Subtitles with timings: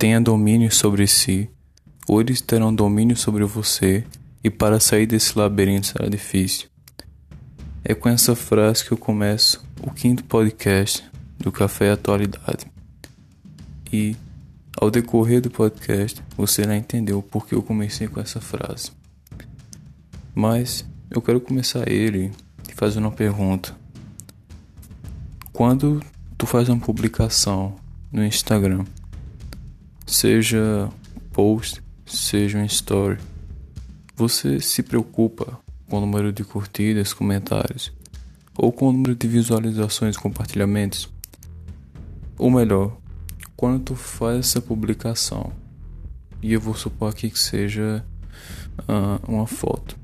[0.00, 1.50] tenha domínio sobre si,
[2.08, 4.02] ou eles terão domínio sobre você,
[4.42, 6.70] e para sair desse labirinto será difícil.
[7.84, 11.04] É com essa frase que eu começo o quinto podcast
[11.38, 12.64] do Café Atualidade.
[13.92, 14.16] E
[14.74, 18.92] ao decorrer do podcast, você já entendeu por que eu comecei com essa frase.
[20.34, 22.32] Mas eu quero começar ele
[22.74, 23.76] fazendo uma pergunta.
[25.52, 26.02] Quando
[26.38, 27.76] tu faz uma publicação
[28.10, 28.86] no Instagram,
[30.10, 30.88] seja
[31.32, 33.18] post, seja um story,
[34.16, 37.92] você se preocupa com o número de curtidas, comentários
[38.58, 41.08] ou com o número de visualizações e compartilhamentos?
[42.36, 42.98] Ou melhor,
[43.56, 45.52] quando tu faz essa publicação,
[46.42, 48.04] e eu vou supor aqui que seja
[48.80, 49.96] uh, uma foto,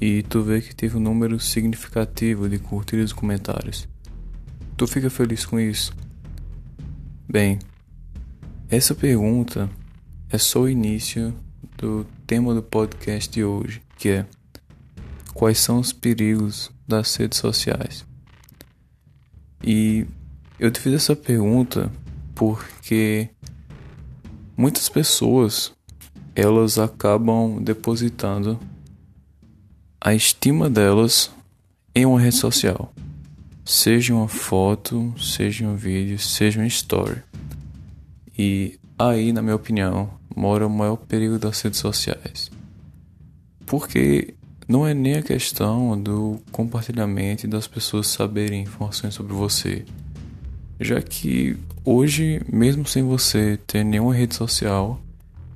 [0.00, 3.86] e tu vê que teve um número significativo de curtidas e comentários,
[4.76, 5.92] tu fica feliz com isso?
[7.28, 7.58] Bem,
[8.76, 9.68] essa pergunta
[10.30, 11.34] é só o início
[11.76, 14.26] do tema do podcast de hoje, que é
[15.34, 18.02] quais são os perigos das redes sociais.
[19.62, 20.06] E
[20.58, 21.92] eu te fiz essa pergunta
[22.34, 23.28] porque
[24.56, 25.74] muitas pessoas
[26.34, 28.58] elas acabam depositando
[30.00, 31.30] a estima delas
[31.94, 32.90] em uma rede social.
[33.66, 37.22] Seja uma foto, seja um vídeo, seja uma story.
[38.38, 42.50] E aí, na minha opinião, mora o maior perigo das redes sociais.
[43.66, 44.34] Porque
[44.66, 49.84] não é nem a questão do compartilhamento e das pessoas saberem informações sobre você.
[50.80, 55.00] Já que hoje, mesmo sem você ter nenhuma rede social,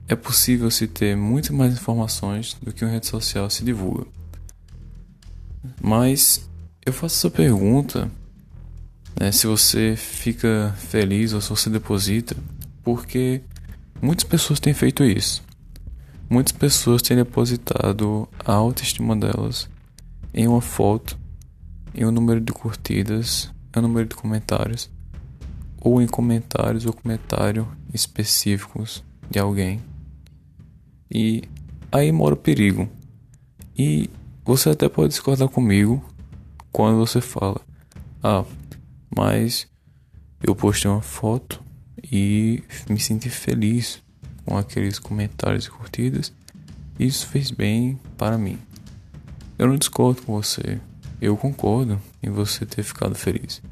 [0.08, 4.06] é possível se ter muito mais informações do que uma rede social se divulga.
[5.80, 6.48] Mas
[6.84, 8.11] eu faço essa pergunta,
[9.18, 12.36] né, se você fica feliz ou se você deposita,
[12.87, 13.42] porque
[14.01, 15.42] muitas pessoas têm feito isso.
[16.30, 19.69] Muitas pessoas têm depositado a autoestima delas
[20.33, 21.19] em uma foto,
[21.92, 24.89] em um número de curtidas, em um número de comentários,
[25.80, 29.83] ou em comentários ou comentário específicos de alguém.
[31.11, 31.42] E
[31.91, 32.89] aí mora o perigo.
[33.77, 34.08] E
[34.45, 36.05] você até pode discordar comigo
[36.70, 37.61] quando você fala:
[38.23, 38.45] Ah,
[39.11, 39.67] mas
[40.41, 41.65] eu postei uma foto
[42.11, 44.02] e me senti feliz
[44.44, 46.33] com aqueles comentários e curtidas.
[46.98, 48.58] Isso fez bem para mim.
[49.58, 50.80] Eu não discordo com você.
[51.20, 53.62] Eu concordo em você ter ficado feliz.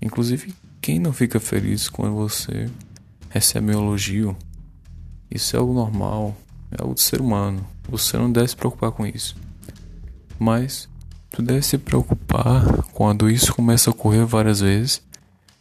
[0.00, 2.70] Inclusive, quem não fica feliz quando você
[3.28, 4.36] recebe um elogio?
[5.30, 6.36] Isso é algo normal,
[6.70, 7.66] é algo de ser humano.
[7.88, 9.36] Você não deve se preocupar com isso.
[10.38, 10.88] Mas
[11.30, 15.02] tu deve se preocupar quando isso começa a ocorrer várias vezes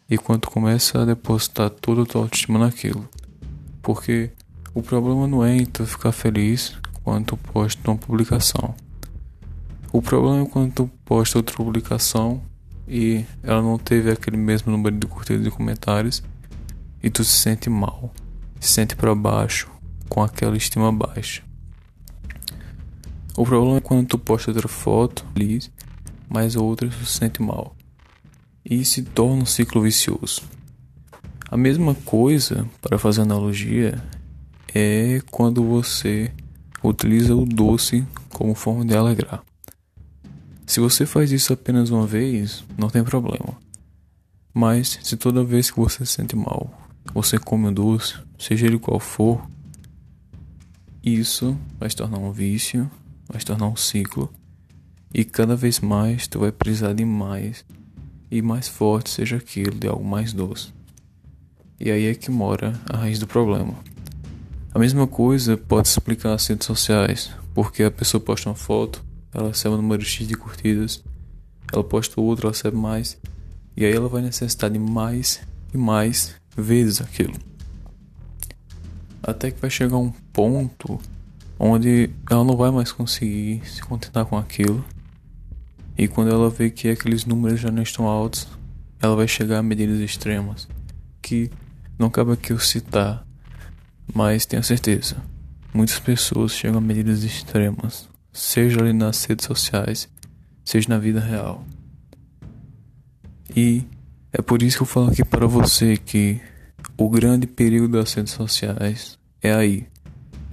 [0.10, 3.08] e quando começa a depositar toda a tua autoestima naquilo.
[3.82, 4.32] Porque
[4.74, 8.76] o problema não é em tu ficar feliz quando tu posta uma publicação.
[9.92, 12.42] O problema é quando tu posta outra publicação
[12.88, 16.24] e ela não teve aquele mesmo número de curtidas e comentários
[17.02, 18.12] e tu se sente mal,
[18.60, 19.70] se sente para baixo,
[20.10, 21.44] com aquela estima baixa.
[23.38, 25.72] O problema é quando tu posta outra foto feliz,
[26.28, 27.77] mas outra tu se sente mal.
[28.70, 30.42] E se torna um ciclo vicioso.
[31.50, 34.04] A mesma coisa, para fazer analogia,
[34.76, 36.34] é quando você
[36.84, 39.42] utiliza o doce como forma de alegrar.
[40.66, 43.58] Se você faz isso apenas uma vez, não tem problema.
[44.54, 46.70] Mas se toda vez que você se sente mal,
[47.14, 49.50] você come o doce, seja ele qual for,
[51.02, 52.92] isso vai se tornar um vício,
[53.30, 54.30] vai se tornar um ciclo,
[55.14, 57.64] e cada vez mais tu vai precisar de mais
[58.30, 60.74] e mais forte seja aquilo de algo mais doce.
[61.80, 63.74] E aí é que mora a raiz do problema.
[64.74, 69.04] A mesma coisa pode se aplicar às redes sociais, porque a pessoa posta uma foto,
[69.34, 71.04] ela recebe um número X de curtidas,
[71.72, 73.18] ela posta outra, ela recebe mais,
[73.76, 75.42] e aí ela vai necessitar de mais
[75.74, 77.34] e mais vezes aquilo.
[79.22, 81.00] Até que vai chegar um ponto
[81.60, 84.84] onde ela não vai mais conseguir se contentar com aquilo.
[85.98, 88.48] E quando ela vê que aqueles números já não estão altos,
[89.02, 90.68] ela vai chegar a medidas extremas,
[91.22, 91.50] que
[91.98, 93.28] não cabe aqui eu citar
[94.14, 95.18] mas tenho certeza,
[95.74, 100.10] muitas pessoas chegam a medidas extremas, seja ali nas redes sociais,
[100.64, 101.66] seja na vida real.
[103.56, 103.84] E
[104.32, 106.40] é por isso que eu falo aqui para você que
[106.98, 109.88] o grande perigo das redes sociais é aí.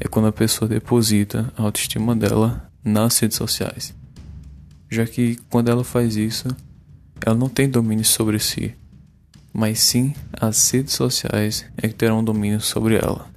[0.01, 3.95] É quando a pessoa deposita a autoestima dela nas redes sociais.
[4.91, 6.49] Já que quando ela faz isso,
[7.25, 8.75] ela não tem domínio sobre si.
[9.57, 13.31] mas sim as redes sociais é que terão domínio sobre ela.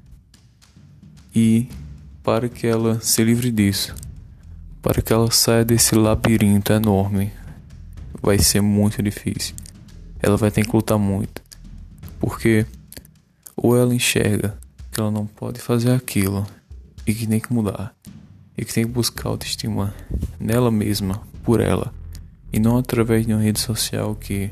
[1.33, 1.69] E
[2.23, 3.93] para que ela se livre disso,
[4.81, 7.31] para que ela saia desse labirinto enorme,
[8.19, 9.55] vai ser muito difícil.
[10.19, 11.43] Ela vai ter que lutar muito,
[12.19, 12.65] porque
[13.55, 14.57] ou ela enxerga
[14.91, 16.47] que ela não pode fazer aquilo
[17.05, 17.95] e que tem que mudar,
[18.57, 19.93] e que tem que buscar autoestima
[20.39, 21.93] nela mesma, por ela,
[22.51, 24.51] e não através de uma rede social que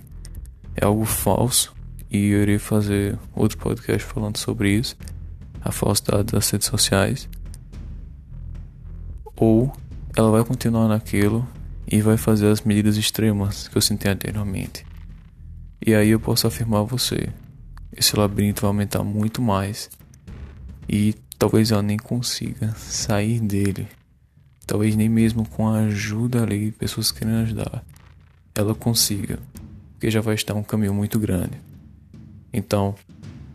[0.73, 1.75] é algo falso.
[2.09, 4.95] E eu irei fazer outro podcast falando sobre isso,
[5.61, 7.27] a falsidade das redes sociais.
[9.35, 9.75] Ou
[10.15, 11.45] ela vai continuar naquilo
[11.85, 14.85] e vai fazer as medidas extremas que eu senti anteriormente.
[15.85, 17.27] E aí eu posso afirmar a você,
[17.91, 19.89] esse labirinto vai aumentar muito mais
[20.87, 23.85] e talvez ela nem consiga sair dele.
[24.65, 27.83] Talvez nem mesmo com a ajuda ali, pessoas querendo ajudar,
[28.55, 29.37] ela consiga,
[29.93, 31.59] porque já vai estar um caminho muito grande.
[32.51, 32.95] Então,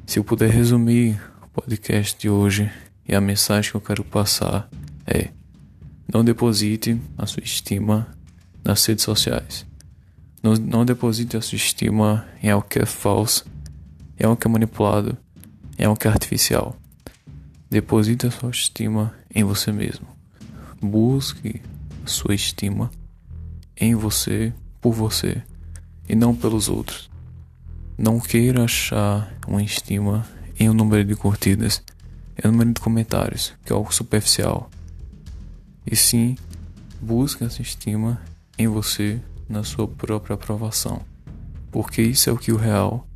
[0.07, 2.71] se eu puder resumir o podcast de hoje
[3.09, 4.69] e a mensagem que eu quero passar
[5.07, 5.31] é:
[6.13, 8.07] não deposite a sua estima
[8.65, 9.67] nas redes sociais.
[10.43, 13.45] Não, não deposite a sua estima em algo que é falso,
[14.19, 15.17] em algo que é manipulado,
[15.79, 16.77] em algo que é artificial.
[17.69, 20.07] Deposite a sua estima em você mesmo.
[20.81, 21.61] Busque
[22.07, 22.91] sua estima
[23.77, 25.43] em você, por você,
[26.09, 27.11] e não pelos outros.
[27.99, 30.27] Não queira achar uma estima
[30.59, 31.83] em um número de curtidas,
[32.43, 34.71] em um número de comentários, que é algo superficial.
[35.87, 36.37] E sim,
[37.01, 38.21] busque essa estima
[38.59, 41.03] em você, na sua própria aprovação.
[41.71, 43.07] Porque isso é o que o real,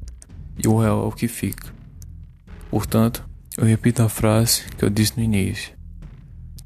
[0.63, 1.73] e o real é o que fica.
[2.71, 3.25] Portanto,
[3.57, 5.73] eu repito a frase que eu disse no início.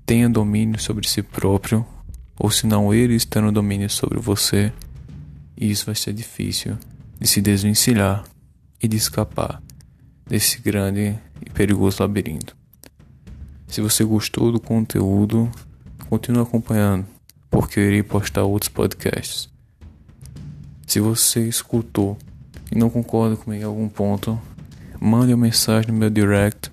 [0.08, 1.84] Tenha domínio sobre si próprio,
[2.34, 4.72] ou senão eles terão domínio sobre você,
[5.54, 6.78] e isso vai ser difícil
[7.20, 8.24] de se desvencilhar
[8.82, 9.62] e de escapar
[10.26, 11.14] desse grande
[11.44, 12.56] e perigoso labirinto.
[13.66, 15.50] Se você gostou do conteúdo,
[16.08, 17.04] continue acompanhando,
[17.50, 19.50] porque eu irei postar outros podcasts.
[20.86, 22.16] Se você escutou
[22.72, 24.40] e não concorda comigo em algum ponto,
[24.98, 26.72] mande uma mensagem no meu direct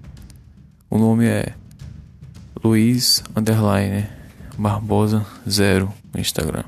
[0.89, 1.53] o nome é
[2.65, 4.07] Luiz Underline
[4.57, 6.63] Barbosa Zero no Instagram.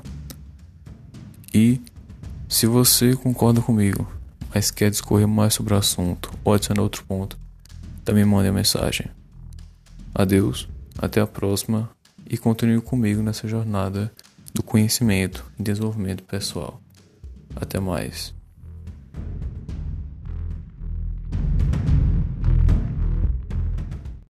[1.52, 1.80] E
[2.48, 4.08] se você concorda comigo,
[4.54, 7.36] mas quer discorrer mais sobre o assunto ou adicionar outro ponto,
[8.04, 9.08] também mande a mensagem.
[10.14, 11.90] Adeus, até a próxima
[12.30, 14.12] e continue comigo nessa jornada
[14.54, 16.80] do conhecimento e desenvolvimento pessoal.
[17.56, 18.32] Até mais.